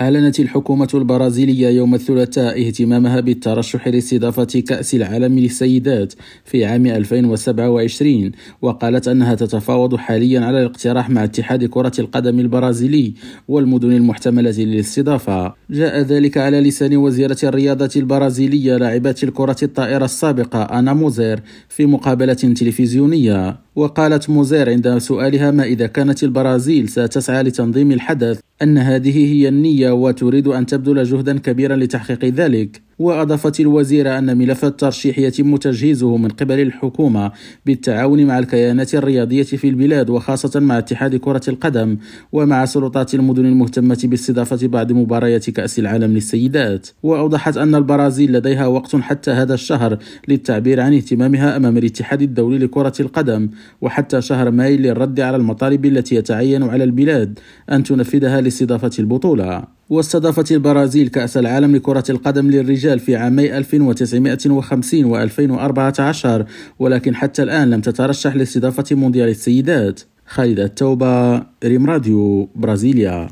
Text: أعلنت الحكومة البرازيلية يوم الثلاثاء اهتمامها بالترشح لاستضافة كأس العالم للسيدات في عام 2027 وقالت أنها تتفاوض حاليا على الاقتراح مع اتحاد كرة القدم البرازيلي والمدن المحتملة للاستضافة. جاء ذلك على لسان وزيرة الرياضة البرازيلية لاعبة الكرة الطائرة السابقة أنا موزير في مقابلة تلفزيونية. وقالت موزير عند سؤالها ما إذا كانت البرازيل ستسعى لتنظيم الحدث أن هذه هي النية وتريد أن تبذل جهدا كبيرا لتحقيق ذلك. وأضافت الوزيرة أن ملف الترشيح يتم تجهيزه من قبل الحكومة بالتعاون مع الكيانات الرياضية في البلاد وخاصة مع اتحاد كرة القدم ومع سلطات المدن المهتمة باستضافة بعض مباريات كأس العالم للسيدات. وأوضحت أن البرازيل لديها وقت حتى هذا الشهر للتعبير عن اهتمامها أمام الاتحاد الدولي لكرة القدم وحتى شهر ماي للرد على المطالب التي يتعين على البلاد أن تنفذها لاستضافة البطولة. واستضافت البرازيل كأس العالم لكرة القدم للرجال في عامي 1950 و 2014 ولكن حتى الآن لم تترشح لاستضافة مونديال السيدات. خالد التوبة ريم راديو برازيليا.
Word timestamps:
أعلنت 0.00 0.40
الحكومة 0.40 0.88
البرازيلية 0.94 1.68
يوم 1.68 1.94
الثلاثاء 1.94 2.66
اهتمامها 2.66 3.20
بالترشح 3.20 3.88
لاستضافة 3.88 4.44
كأس 4.44 4.94
العالم 4.94 5.38
للسيدات 5.38 6.12
في 6.44 6.64
عام 6.64 6.86
2027 6.86 8.32
وقالت 8.62 9.08
أنها 9.08 9.34
تتفاوض 9.34 9.96
حاليا 9.96 10.40
على 10.40 10.60
الاقتراح 10.60 11.10
مع 11.10 11.24
اتحاد 11.24 11.64
كرة 11.64 11.92
القدم 11.98 12.40
البرازيلي 12.40 13.14
والمدن 13.48 13.92
المحتملة 13.92 14.50
للاستضافة. 14.58 15.54
جاء 15.70 16.00
ذلك 16.00 16.38
على 16.38 16.60
لسان 16.60 16.96
وزيرة 16.96 17.38
الرياضة 17.44 17.90
البرازيلية 17.96 18.76
لاعبة 18.76 19.16
الكرة 19.22 19.56
الطائرة 19.62 20.04
السابقة 20.04 20.62
أنا 20.62 20.92
موزير 20.92 21.42
في 21.68 21.86
مقابلة 21.86 22.34
تلفزيونية. 22.34 23.67
وقالت 23.78 24.30
موزير 24.30 24.70
عند 24.70 24.98
سؤالها 24.98 25.50
ما 25.50 25.62
إذا 25.62 25.86
كانت 25.86 26.22
البرازيل 26.22 26.88
ستسعى 26.88 27.42
لتنظيم 27.42 27.92
الحدث 27.92 28.40
أن 28.62 28.78
هذه 28.78 29.34
هي 29.34 29.48
النية 29.48 29.90
وتريد 29.90 30.48
أن 30.48 30.66
تبذل 30.66 31.04
جهدا 31.04 31.38
كبيرا 31.38 31.76
لتحقيق 31.76 32.24
ذلك. 32.24 32.87
وأضافت 32.98 33.60
الوزيرة 33.60 34.18
أن 34.18 34.38
ملف 34.38 34.64
الترشيح 34.64 35.18
يتم 35.18 35.56
تجهيزه 35.56 36.16
من 36.16 36.28
قبل 36.28 36.60
الحكومة 36.60 37.32
بالتعاون 37.66 38.26
مع 38.26 38.38
الكيانات 38.38 38.94
الرياضية 38.94 39.42
في 39.42 39.68
البلاد 39.68 40.10
وخاصة 40.10 40.60
مع 40.60 40.78
اتحاد 40.78 41.16
كرة 41.16 41.40
القدم 41.48 41.96
ومع 42.32 42.64
سلطات 42.64 43.14
المدن 43.14 43.46
المهتمة 43.46 44.00
باستضافة 44.04 44.66
بعض 44.66 44.92
مباريات 44.92 45.50
كأس 45.50 45.78
العالم 45.78 46.12
للسيدات. 46.14 46.88
وأوضحت 47.02 47.56
أن 47.56 47.74
البرازيل 47.74 48.32
لديها 48.32 48.66
وقت 48.66 48.96
حتى 48.96 49.30
هذا 49.30 49.54
الشهر 49.54 49.98
للتعبير 50.28 50.80
عن 50.80 50.94
اهتمامها 50.94 51.56
أمام 51.56 51.76
الاتحاد 51.76 52.22
الدولي 52.22 52.58
لكرة 52.58 52.92
القدم 53.00 53.48
وحتى 53.80 54.22
شهر 54.22 54.50
ماي 54.50 54.76
للرد 54.76 55.20
على 55.20 55.36
المطالب 55.36 55.86
التي 55.86 56.14
يتعين 56.14 56.62
على 56.62 56.84
البلاد 56.84 57.38
أن 57.72 57.82
تنفذها 57.82 58.40
لاستضافة 58.40 58.90
البطولة. 58.98 59.77
واستضافت 59.90 60.52
البرازيل 60.52 61.08
كأس 61.08 61.36
العالم 61.36 61.76
لكرة 61.76 62.04
القدم 62.10 62.50
للرجال 62.50 62.98
في 62.98 63.16
عامي 63.16 63.58
1950 63.58 65.04
و 65.04 65.16
2014 65.16 66.46
ولكن 66.78 67.14
حتى 67.14 67.42
الآن 67.42 67.70
لم 67.70 67.80
تترشح 67.80 68.36
لاستضافة 68.36 68.96
مونديال 68.96 69.28
السيدات. 69.28 70.00
خالد 70.26 70.60
التوبة 70.60 71.42
ريم 71.64 71.86
راديو 71.90 72.48
برازيليا. 72.56 73.28